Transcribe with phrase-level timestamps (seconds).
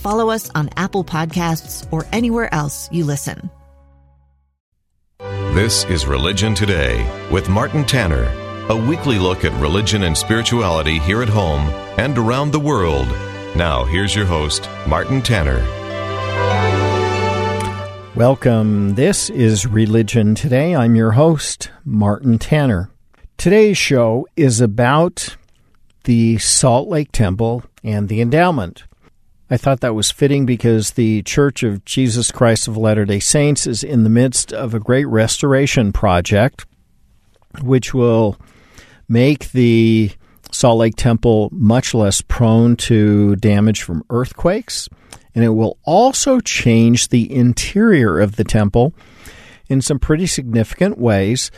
[0.00, 3.50] follow us on Apple Podcasts, or anywhere else you listen.
[5.54, 8.24] This is Religion Today with Martin Tanner,
[8.70, 13.08] a weekly look at religion and spirituality here at home and around the world.
[13.56, 15.58] Now, here's your host, Martin Tanner.
[18.14, 18.94] Welcome.
[18.94, 20.74] This is Religion Today.
[20.74, 22.90] I'm your host, Martin Tanner.
[23.36, 25.36] Today's show is about
[26.04, 28.84] the Salt Lake Temple and the endowment.
[29.52, 33.66] I thought that was fitting because the Church of Jesus Christ of Latter day Saints
[33.66, 36.66] is in the midst of a great restoration project,
[37.60, 38.38] which will
[39.08, 40.12] make the
[40.52, 44.88] Salt Lake Temple much less prone to damage from earthquakes.
[45.34, 48.94] And it will also change the interior of the temple
[49.68, 51.50] in some pretty significant ways.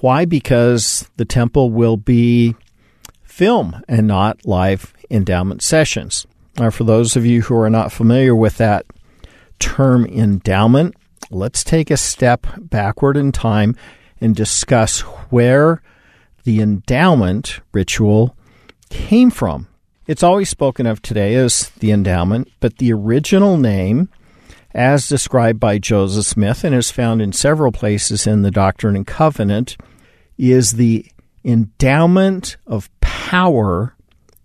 [0.00, 0.24] Why?
[0.24, 2.56] Because the temple will be
[3.22, 6.26] film and not live endowment sessions.
[6.58, 8.84] Now, for those of you who are not familiar with that
[9.60, 10.96] term endowment,
[11.30, 13.76] let's take a step backward in time
[14.20, 15.00] and discuss
[15.30, 15.82] where
[16.42, 18.36] the endowment ritual
[18.90, 19.68] came from.
[20.08, 24.08] It's always spoken of today as the endowment, but the original name,
[24.74, 29.06] as described by Joseph Smith and is found in several places in the Doctrine and
[29.06, 29.76] Covenant,
[30.38, 31.06] is the
[31.44, 33.94] endowment of power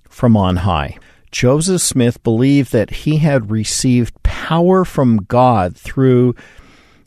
[0.09, 0.97] from on high.
[1.33, 6.35] Joseph Smith believed that he had received power from God through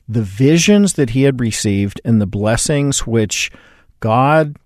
[0.08, 3.52] the visions that he had received and the blessings which
[4.00, 4.56] God,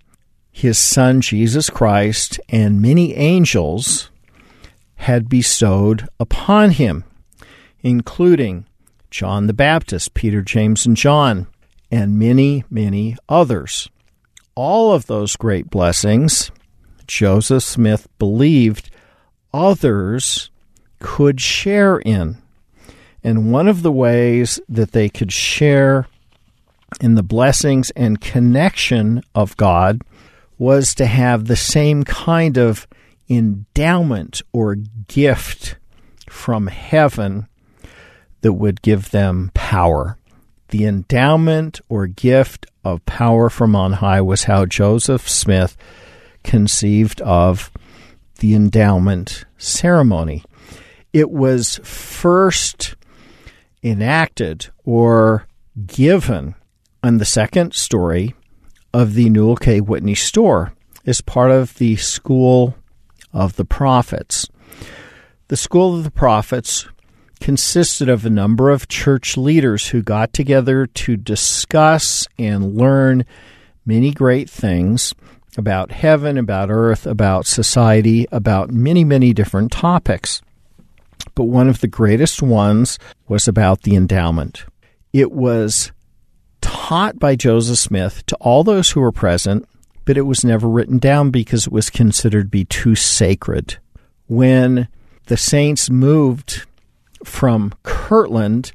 [0.50, 4.10] his Son Jesus Christ, and many angels
[4.96, 7.04] had bestowed upon him,
[7.82, 8.64] including
[9.10, 11.46] John the Baptist, Peter, James, and John,
[11.90, 13.90] and many, many others.
[14.54, 16.50] All of those great blessings,
[17.06, 18.90] Joseph Smith believed
[19.52, 20.50] others
[20.98, 22.38] could share in.
[23.22, 26.06] And one of the ways that they could share
[27.00, 30.02] in the blessings and connection of God
[30.58, 32.86] was to have the same kind of
[33.28, 34.76] endowment or
[35.08, 35.76] gift
[36.28, 37.46] from heaven
[38.40, 40.16] that would give them power.
[40.68, 45.76] The endowment or gift of power from on high was how Joseph Smith
[46.42, 47.70] conceived of
[48.40, 50.42] the endowment ceremony.
[51.12, 52.96] It was first
[53.82, 55.46] enacted or
[55.86, 56.54] given
[57.02, 58.34] on the second story
[58.92, 59.80] of the Newel K.
[59.80, 60.72] Whitney store
[61.06, 62.74] as part of the School
[63.32, 64.48] of the Prophets.
[65.48, 66.86] The School of the Prophets
[67.40, 73.24] consisted of a number of church leaders who got together to discuss and learn
[73.86, 75.14] many great things
[75.58, 80.42] about heaven, about earth, about society, about many, many different topics.
[81.34, 84.64] But one of the greatest ones was about the endowment.
[85.12, 85.92] It was
[86.60, 89.68] taught by Joseph Smith to all those who were present,
[90.04, 93.78] but it was never written down because it was considered to be too sacred.
[94.26, 94.88] When
[95.26, 96.66] the saints moved
[97.24, 98.72] from Kirtland,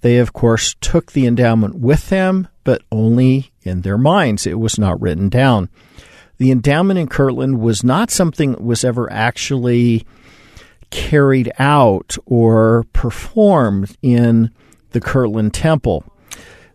[0.00, 4.46] they, of course, took the endowment with them, but only in their minds.
[4.46, 5.68] It was not written down.
[6.38, 10.06] The endowment in Kirtland was not something that was ever actually
[10.90, 14.50] carried out or performed in
[14.90, 16.04] the Kirtland Temple.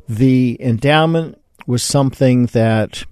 [0.07, 3.03] The endowment was something that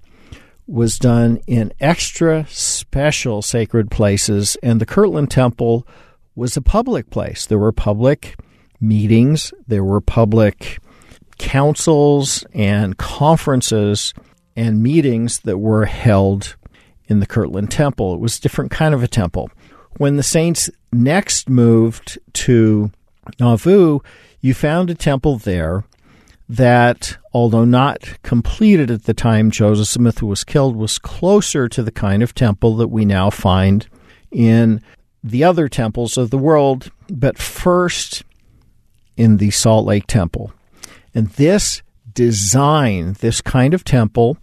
[0.68, 5.88] was done in extra special sacred places, and the Kirtland Temple
[6.36, 7.45] was a public place.
[7.45, 8.36] There were public
[8.80, 10.80] meetings, there were public
[11.45, 14.15] councils and conferences
[14.56, 16.56] and meetings that were held
[17.07, 18.15] in the Kirtland Temple.
[18.15, 19.51] It was a different kind of a temple.
[19.97, 22.92] When the saints next moved to
[23.39, 24.00] Nauvoo,
[24.42, 25.83] you found a temple there
[26.50, 31.92] that although not completed at the time Joseph Smith was killed, was closer to the
[31.92, 33.88] kind of temple that we now find
[34.31, 34.81] in
[35.24, 38.24] the other temples of the world, but first
[39.15, 40.51] in the Salt Lake Temple.
[41.15, 41.81] And this
[42.13, 44.38] design, this kind of temple,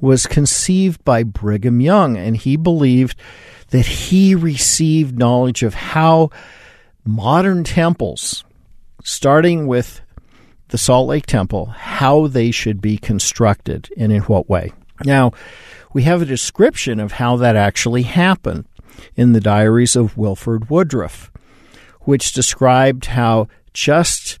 [0.00, 3.18] was conceived by Brigham Young, and he believed
[3.70, 6.30] that he received knowledge of how
[7.04, 8.44] modern temples,
[9.02, 10.00] starting with
[10.68, 14.72] the Salt Lake Temple, how they should be constructed and in what way.
[15.04, 15.32] Now,
[15.92, 18.66] we have a description of how that actually happened
[19.16, 21.32] in the diaries of Wilford Woodruff,
[22.02, 24.38] which described how just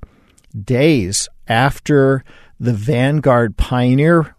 [0.64, 2.24] days after
[2.60, 4.34] the Vanguard Pioneer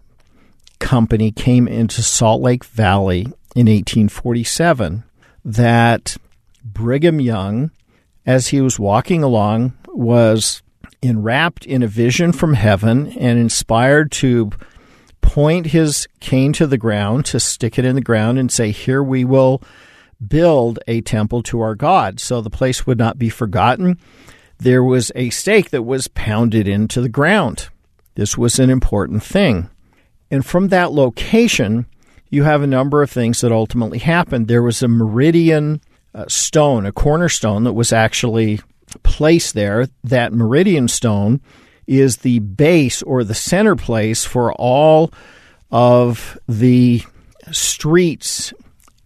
[0.79, 3.21] Company came into Salt Lake Valley
[3.55, 5.03] in 1847,
[5.43, 6.15] that
[6.63, 7.71] Brigham Young,
[8.25, 10.61] as he was walking along, was
[11.01, 14.51] enwrapped in a vision from heaven and inspired to
[15.21, 19.03] point his cane to the ground, to stick it in the ground, and say, Here
[19.03, 19.61] we will
[20.25, 22.19] build a temple to our God.
[22.19, 23.97] So the place would not be forgotten.
[24.59, 27.69] There was a stake that was pounded into the ground.
[28.15, 29.69] This was an important thing.
[30.29, 31.85] And from that location,
[32.29, 34.47] you have a number of things that ultimately happened.
[34.47, 35.81] There was a meridian
[36.13, 38.59] uh, stone, a cornerstone that was actually
[39.03, 41.41] placed there, that meridian stone
[41.87, 45.11] is the base or the center place for all
[45.71, 47.01] of the
[47.51, 48.53] streets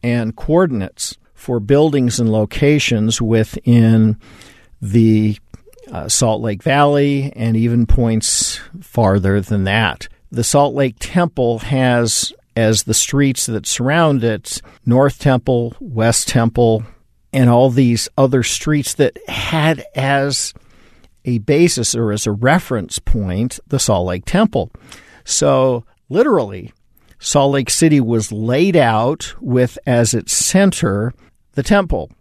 [0.01, 4.17] and coordinates for buildings and locations within
[4.81, 5.37] the
[5.91, 10.07] uh, Salt Lake Valley and even points farther than that.
[10.31, 16.83] The Salt Lake Temple has as the streets that surround it North Temple, West Temple,
[17.31, 20.53] and all these other streets that had as
[21.25, 24.71] a basis or as a reference point the Salt Lake Temple.
[25.23, 26.73] So, literally,
[27.17, 31.13] Salt Lake City was laid out with as its center
[31.53, 32.11] the temple,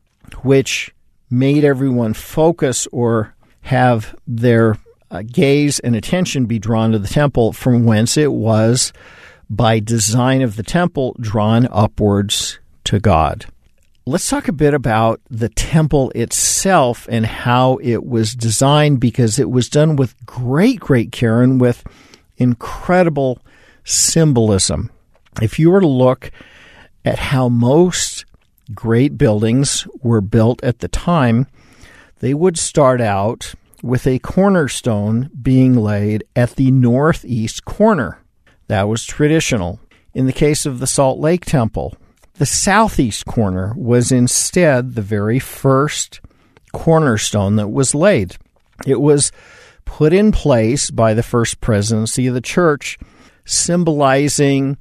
[0.43, 0.95] which
[1.29, 4.77] made everyone focus or have their
[5.11, 8.93] uh, gaze and attention be drawn to the temple, from whence it was,
[9.49, 13.47] by design of the temple, drawn upwards to God.
[14.05, 19.51] Let's talk a bit about the temple itself and how it was designed because it
[19.51, 21.85] was done with great, great care and with
[22.37, 23.39] incredible
[23.85, 24.91] symbolism.
[25.41, 26.33] If you were to look
[27.05, 28.25] at how most
[28.75, 31.47] great buildings were built at the time,
[32.23, 33.53] they would start out
[33.83, 38.21] with a cornerstone being laid at the northeast corner.
[38.69, 39.81] That was traditional.
[40.15, 41.97] In the case of the Salt Lake Temple,
[42.35, 46.21] the southeast corner was instead the very first
[46.73, 48.37] cornerstone that was laid.
[48.87, 49.33] It was
[49.85, 53.01] put in place by the first presidency of the church,
[53.45, 54.79] symbolizing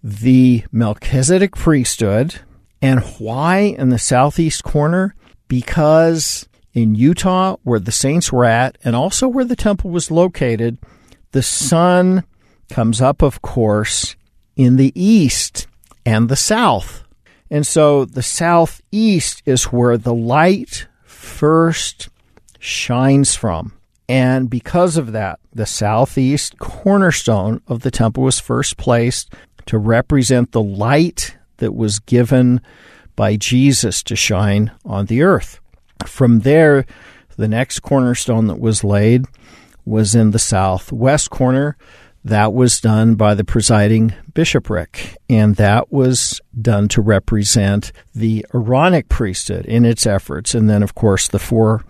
[0.00, 2.36] the Melchizedek priesthood.
[2.80, 5.16] And why in the southeast corner?
[5.48, 10.76] Because in Utah, where the saints were at, and also where the temple was located,
[11.30, 12.24] the sun
[12.68, 14.16] comes up, of course,
[14.56, 15.66] in the east
[16.04, 17.04] and the south.
[17.50, 22.08] And so the southeast is where the light first
[22.58, 23.72] shines from.
[24.08, 29.32] And because of that, the southeast cornerstone of the temple was first placed
[29.66, 32.60] to represent the light that was given
[33.16, 35.60] by Jesus to shine on the earth.
[36.06, 36.84] From there,
[37.36, 39.26] the next cornerstone that was laid
[39.84, 41.76] was in the southwest corner
[42.24, 49.10] that was done by the presiding bishopric, and that was done to represent the Aaronic
[49.10, 50.54] priesthood in its efforts.
[50.54, 51.84] And then, of course, the four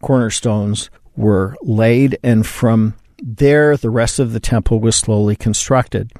[0.00, 6.12] cornerstones were laid, and from there, the rest of the temple was slowly constructed.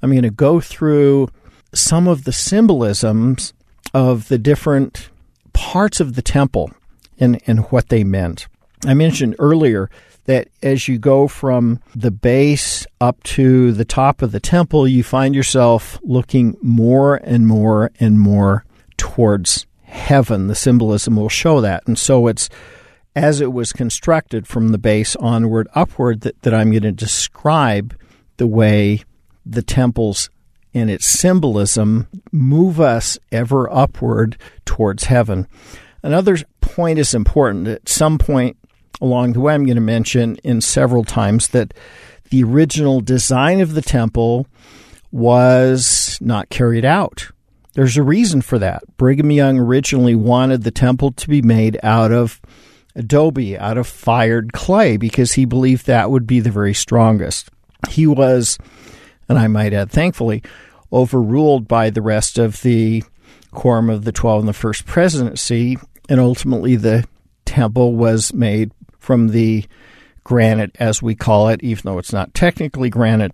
[0.00, 1.28] I'm going to go through
[1.74, 3.52] some of the symbolisms
[3.92, 5.10] of the different
[5.52, 6.70] parts of the temple
[7.18, 8.48] and, and what they meant.
[8.86, 9.90] I mentioned earlier
[10.24, 15.02] that as you go from the base up to the top of the temple, you
[15.02, 18.64] find yourself looking more and more and more
[18.98, 20.46] towards heaven.
[20.46, 21.86] The symbolism will show that.
[21.86, 22.48] And so it's
[23.16, 27.96] as it was constructed from the base onward upward that, that I'm going to describe
[28.36, 29.02] the way
[29.44, 30.30] the temples
[30.74, 35.48] and its symbolism move us ever upward towards heaven.
[36.02, 37.68] Another point is important.
[37.68, 38.56] At some point
[39.00, 41.74] along the way, I'm going to mention in several times that
[42.30, 44.46] the original design of the temple
[45.10, 47.30] was not carried out.
[47.74, 48.82] There's a reason for that.
[48.96, 52.40] Brigham Young originally wanted the temple to be made out of
[52.94, 57.50] adobe, out of fired clay, because he believed that would be the very strongest.
[57.88, 58.58] He was,
[59.28, 60.42] and I might add, thankfully,
[60.92, 63.04] overruled by the rest of the
[63.58, 65.76] quorum of the 12 in the first presidency,
[66.08, 67.04] and ultimately the
[67.44, 69.64] temple was made from the
[70.22, 73.32] granite, as we call it, even though it's not technically granite,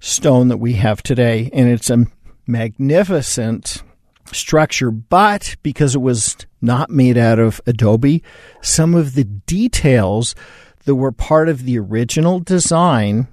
[0.00, 1.48] stone that we have today.
[1.52, 2.06] And it's a
[2.48, 3.84] magnificent
[4.32, 8.24] structure, but because it was not made out of adobe,
[8.60, 10.34] some of the details
[10.84, 13.28] that were part of the original design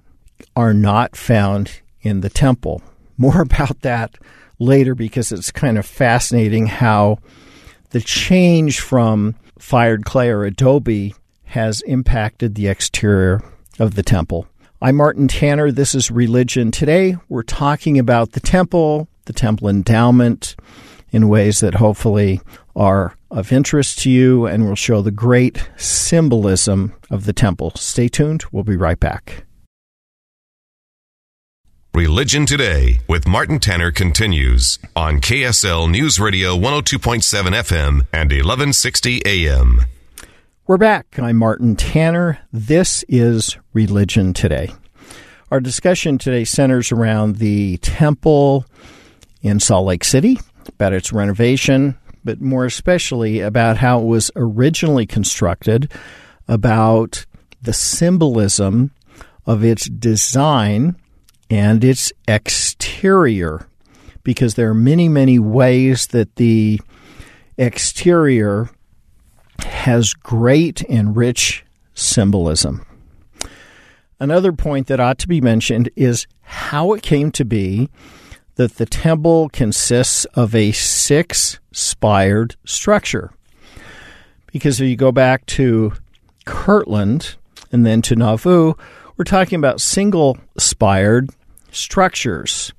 [0.55, 2.83] are not found in the temple.
[3.17, 4.19] More about that
[4.59, 7.19] later because it's kind of fascinating how
[7.91, 11.13] the change from fired clay or adobe
[11.45, 13.41] has impacted the exterior
[13.79, 14.47] of the temple.
[14.81, 15.71] I'm Martin Tanner.
[15.71, 17.15] This is Religion Today.
[17.29, 20.55] We're talking about the temple, the temple endowment,
[21.11, 22.41] in ways that hopefully
[22.75, 27.71] are of interest to you and will show the great symbolism of the temple.
[27.75, 28.43] Stay tuned.
[28.51, 29.46] We'll be right back.
[31.97, 39.81] Religion Today with Martin Tanner continues on KSL News Radio 102.7 FM and 1160 AM.
[40.67, 41.17] We're back.
[41.17, 42.37] I'm Martin Tanner.
[42.53, 44.69] This is Religion Today.
[45.49, 48.67] Our discussion today centers around the temple
[49.41, 55.07] in Salt Lake City, about its renovation, but more especially about how it was originally
[55.07, 55.91] constructed,
[56.47, 57.25] about
[57.59, 58.91] the symbolism
[59.47, 60.95] of its design
[61.49, 63.67] and its exterior,
[64.23, 66.79] because there are many, many ways that the
[67.57, 68.69] exterior
[69.65, 72.85] has great and rich symbolism.
[74.19, 77.89] Another point that ought to be mentioned is how it came to be
[78.55, 83.31] that the temple consists of a six spired structure.
[84.51, 85.93] Because if you go back to
[86.45, 87.35] Kirtland
[87.71, 88.73] and then to Nauvoo,
[89.17, 91.29] we're talking about single spired
[91.71, 92.71] structures.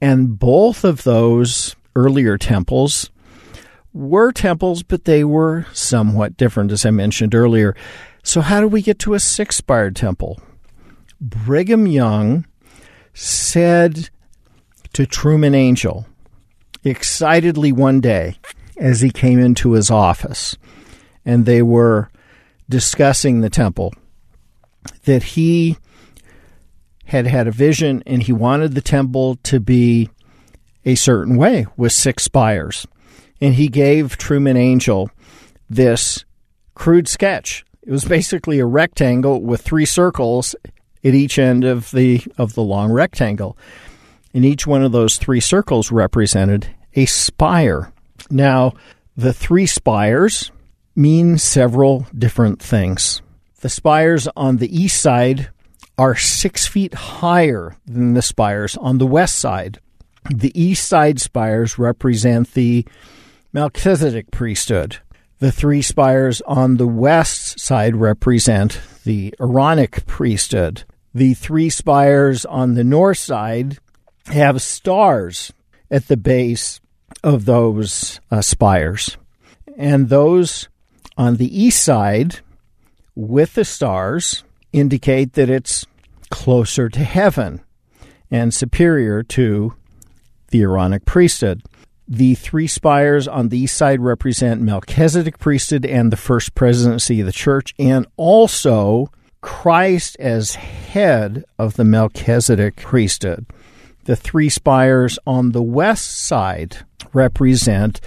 [0.00, 3.10] And both of those earlier temples
[3.92, 7.76] were temples, but they were somewhat different, as I mentioned earlier.
[8.22, 10.40] So, how do we get to a six spired temple?
[11.20, 12.46] Brigham Young
[13.14, 14.10] said
[14.94, 16.06] to Truman Angell
[16.84, 18.38] excitedly one day
[18.76, 20.56] as he came into his office
[21.24, 22.10] and they were
[22.68, 23.92] discussing the temple
[25.04, 25.76] that he
[27.06, 30.08] had had a vision and he wanted the temple to be
[30.84, 32.86] a certain way with six spires.
[33.40, 35.10] And he gave Truman Angell
[35.68, 36.24] this
[36.74, 37.64] crude sketch.
[37.82, 40.54] It was basically a rectangle with three circles
[41.04, 43.56] at each end of the of the long rectangle.
[44.32, 47.92] And each one of those three circles represented a spire.
[48.30, 48.72] Now,
[49.16, 50.50] the three spires
[50.94, 53.20] mean several different things.
[53.62, 55.50] The spires on the east side
[55.96, 59.78] are six feet higher than the spires on the west side.
[60.28, 62.84] The east side spires represent the
[63.52, 64.96] Melchizedek priesthood.
[65.38, 70.82] The three spires on the west side represent the Aaronic priesthood.
[71.14, 73.78] The three spires on the north side
[74.26, 75.52] have stars
[75.88, 76.80] at the base
[77.22, 79.16] of those uh, spires.
[79.76, 80.68] And those
[81.16, 82.40] on the east side
[83.14, 85.86] with the stars indicate that it's
[86.30, 87.60] closer to heaven
[88.30, 89.74] and superior to
[90.48, 91.62] the Aaronic priesthood.
[92.08, 97.26] The three spires on the east side represent Melchizedek priesthood and the first presidency of
[97.26, 103.46] the church, and also Christ as head of the Melchizedek priesthood.
[104.04, 106.78] The three spires on the west side
[107.12, 108.00] represent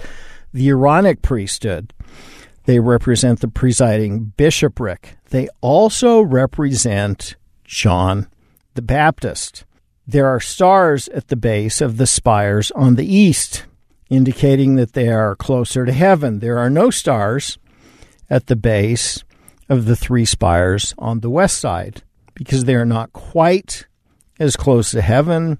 [0.52, 1.92] the Aaronic priesthood.
[2.66, 5.16] They represent the presiding bishopric.
[5.30, 8.28] They also represent John
[8.74, 9.64] the Baptist.
[10.06, 13.66] There are stars at the base of the spires on the east,
[14.10, 16.40] indicating that they are closer to heaven.
[16.40, 17.58] There are no stars
[18.28, 19.24] at the base
[19.68, 22.02] of the three spires on the west side
[22.34, 23.86] because they are not quite
[24.38, 25.58] as close to heaven,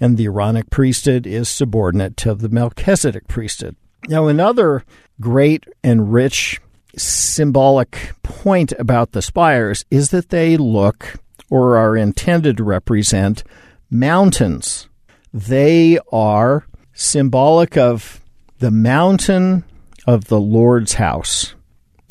[0.00, 3.76] and the Aaronic priesthood is subordinate to the Melchizedek priesthood.
[4.08, 4.84] Now, another
[5.20, 6.60] great and rich
[6.96, 11.16] symbolic point about the spires is that they look
[11.50, 13.44] or are intended to represent
[13.90, 14.88] mountains.
[15.32, 18.20] They are symbolic of
[18.58, 19.64] the mountain
[20.06, 21.54] of the Lord's house,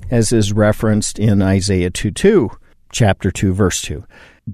[0.09, 2.49] as is referenced in Isaiah 2 2,
[2.91, 4.03] chapter 2, verse 2.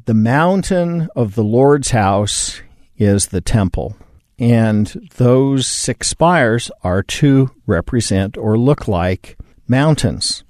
[0.05, 2.61] The mountain of the Lord's house
[2.97, 3.95] is the temple,
[4.39, 10.43] and those six spires are to represent or look like mountains.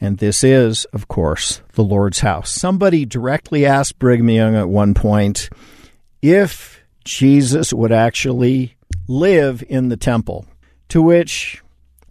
[0.00, 2.50] And this is, of course, the Lord's house.
[2.50, 5.48] Somebody directly asked Brigham Young at one point
[6.20, 8.76] if Jesus would actually
[9.08, 10.44] live in the temple,
[10.88, 11.62] to which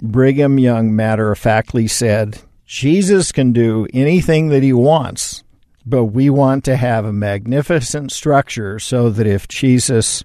[0.02, 5.44] Brigham Young matter of factly said, Jesus can do anything that he wants,
[5.86, 10.24] but we want to have a magnificent structure so that if Jesus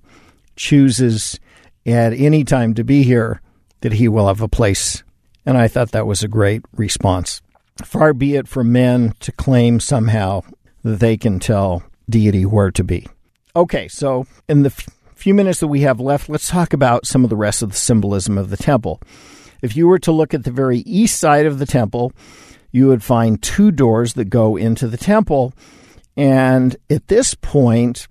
[0.56, 1.38] chooses
[1.84, 3.40] at any time to be here,
[3.82, 5.04] that he will have a place.
[5.44, 7.40] And I thought that was a great response.
[7.84, 10.42] Far be it from men to claim somehow
[10.82, 13.06] that they can tell deity where to be.
[13.54, 17.24] Okay, so in the f- few minutes that we have left, let's talk about some
[17.24, 19.00] of the rest of the symbolism of the temple.
[19.62, 22.12] If you were to look at the very east side of the temple,
[22.72, 25.54] you would find two doors that go into the temple.
[26.16, 28.08] And at this point,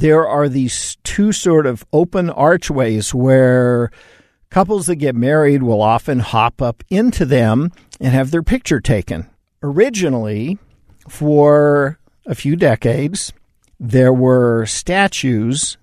[0.00, 3.90] there are these two sort of open archways where
[4.50, 9.28] couples that get married will often hop up into them and have their picture taken.
[9.62, 10.58] Originally,
[11.08, 13.32] for a few decades,
[13.80, 15.78] there were statues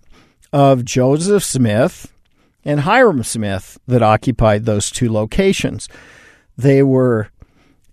[0.52, 2.14] of Joseph Smith
[2.64, 5.90] and Hyrum Smith that occupied those two locations.
[6.56, 7.30] They were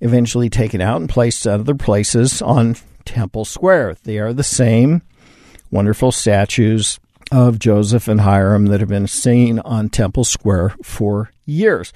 [0.01, 3.97] eventually taken out and placed at other places on Temple Square.
[4.05, 5.03] They are the same
[5.71, 6.99] wonderful statues
[7.33, 11.93] of Joseph and Hyrum that have been seen on Temple Square for years.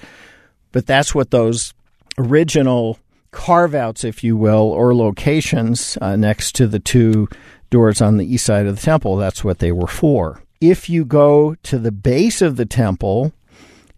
[0.71, 1.73] But that's what those
[2.17, 2.99] original
[3.31, 7.27] carve outs, if you will, or locations uh, next to the two
[7.69, 10.41] doors on the east side of the temple, that's what they were for.
[10.61, 13.33] If you go to the base of the temple,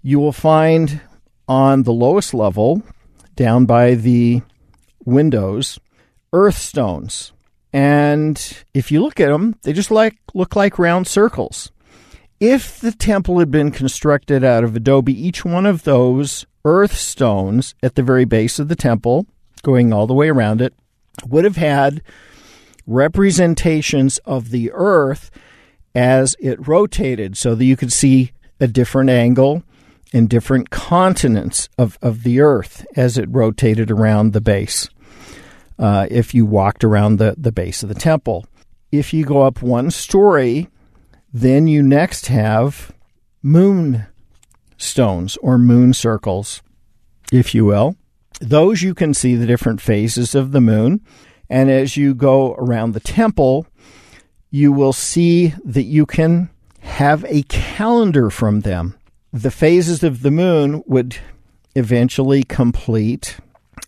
[0.02, 1.02] you will find
[1.48, 2.82] on the lowest level,
[3.36, 4.42] down by the
[5.06, 5.80] windows,
[6.34, 7.32] earth stones.
[7.74, 11.72] And if you look at them, they just like look like round circles.
[12.40, 17.74] If the temple had been constructed out of adobe, each one of those earth stones
[17.82, 19.26] at the very base of the temple,
[19.64, 20.74] going all the way around it,
[21.26, 22.02] would have had
[22.86, 25.32] representations of the earth
[25.96, 29.64] as it rotated so that you could see a different angle
[30.14, 34.90] and different continents of, of the earth as it rotated around the base.
[35.80, 38.46] Uh, if you walked around the, the base of the temple.
[38.92, 40.70] If you go up one story,
[41.34, 42.92] then you next have
[43.44, 44.08] moon
[44.78, 46.62] stones or moon circles,
[47.32, 47.96] if you will.
[48.40, 51.02] Those you can see the different phases of the moon.
[51.50, 53.68] And as you go around the temple,
[54.50, 58.98] you will see that you can have a calendar from them.
[59.34, 61.18] The phases of the moon would
[61.76, 63.38] eventually complete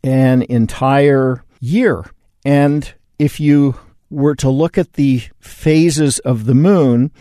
[0.03, 2.05] an entire year.
[2.45, 3.75] And if you
[4.09, 7.11] were to look at the phases of the moon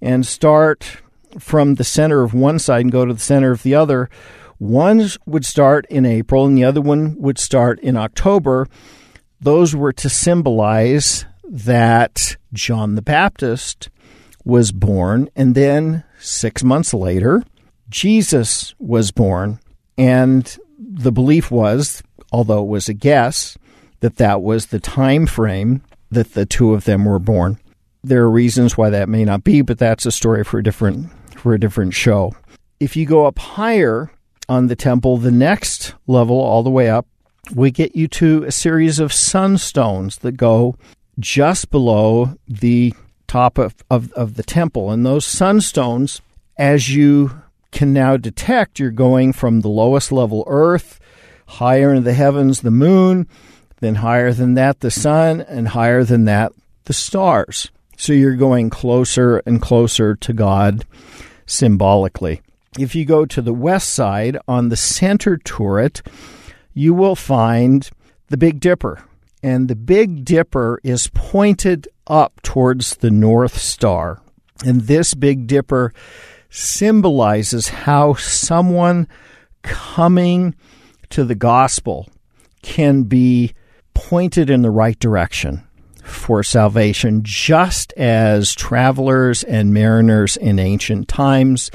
[0.00, 1.02] and start
[1.38, 4.08] from the center of one side and go to the center of the other,
[4.58, 8.66] one would start in April and the other one would start in October.
[9.40, 13.90] Those were to symbolize that John the Baptist
[14.44, 17.42] was born, and then six months later,
[17.88, 19.58] Jesus was born.
[19.96, 23.56] And the belief was, although it was a guess,
[24.04, 27.58] that that was the time frame that the two of them were born.
[28.02, 31.10] There are reasons why that may not be, but that's a story for a different
[31.38, 32.36] for a different show.
[32.78, 34.12] If you go up higher
[34.46, 37.06] on the temple, the next level all the way up,
[37.54, 40.76] we get you to a series of sunstones that go
[41.18, 42.92] just below the
[43.26, 44.90] top of, of, of the temple.
[44.90, 46.20] And those sunstones,
[46.58, 47.40] as you
[47.72, 51.00] can now detect, you're going from the lowest level earth,
[51.46, 53.26] higher in the heavens, the moon,
[53.80, 56.52] then higher than that, the sun, and higher than that,
[56.84, 57.70] the stars.
[57.96, 60.84] So you're going closer and closer to God
[61.46, 62.42] symbolically.
[62.78, 66.02] If you go to the west side on the center turret,
[66.72, 67.88] you will find
[68.28, 69.04] the Big Dipper.
[69.42, 74.20] And the Big Dipper is pointed up towards the North Star.
[74.64, 75.92] And this Big Dipper
[76.50, 79.06] symbolizes how someone
[79.62, 80.54] coming
[81.10, 82.08] to the gospel
[82.62, 83.54] can be
[83.94, 85.62] pointed in the right direction
[86.02, 91.70] for salvation, just as travelers and mariners in ancient times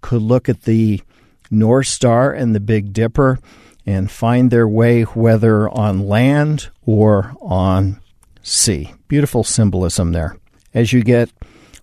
[0.00, 1.02] could look at the
[1.50, 3.38] North Star and the Big Dipper
[3.84, 8.00] and find their way whether on land or on
[8.42, 8.92] sea.
[9.08, 10.36] Beautiful symbolism there.
[10.74, 11.30] As you get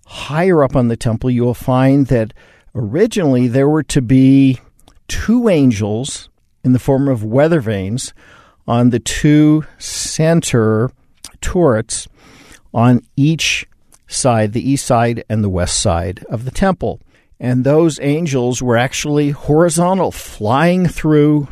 [0.06, 2.34] higher up on the temple, you will find that
[2.76, 4.60] originally there were to be
[5.08, 6.30] two angels
[6.64, 8.14] in the form of weather vanes
[8.68, 10.92] on the two center
[11.42, 12.08] turrets
[12.74, 13.68] on each
[14.08, 17.00] side, the east side and the west side of the temple.
[17.40, 21.48] And those angels were actually horizontal, flying through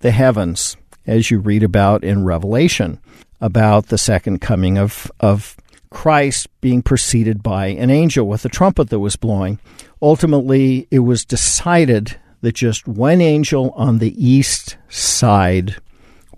[0.00, 0.76] the heavens.
[1.06, 3.00] as you read about in Revelation
[3.40, 5.56] about the second coming of, of
[5.90, 9.58] Christ being preceded by an angel with a trumpet that was blowing.
[10.02, 15.76] Ultimately, it was decided that just one angel on the east side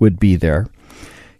[0.00, 0.66] would be there.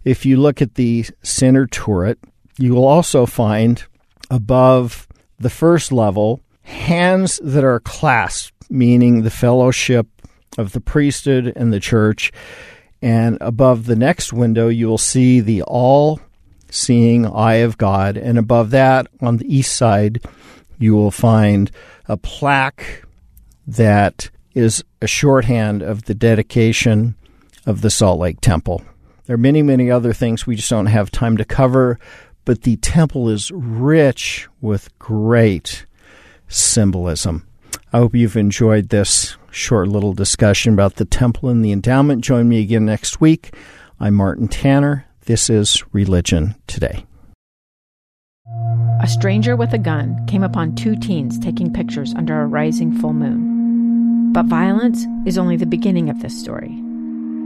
[0.05, 2.17] If you look at the center turret,
[2.57, 3.83] you will also find
[4.29, 5.07] above
[5.39, 10.07] the first level hands that are clasped, meaning the fellowship
[10.57, 12.31] of the priesthood and the church.
[13.01, 16.19] And above the next window, you will see the all
[16.69, 18.15] seeing eye of God.
[18.15, 20.23] And above that, on the east side,
[20.77, 21.71] you will find
[22.07, 23.03] a plaque
[23.67, 27.15] that is a shorthand of the dedication
[27.65, 28.81] of the Salt Lake Temple.
[29.25, 31.99] There are many, many other things we just don't have time to cover,
[32.43, 35.85] but the temple is rich with great
[36.47, 37.47] symbolism.
[37.93, 42.23] I hope you've enjoyed this short little discussion about the temple and the endowment.
[42.23, 43.53] Join me again next week.
[43.99, 45.05] I'm Martin Tanner.
[45.25, 47.05] This is Religion Today.
[49.01, 53.13] A stranger with a gun came upon two teens taking pictures under a rising full
[53.13, 54.33] moon.
[54.33, 56.81] But violence is only the beginning of this story.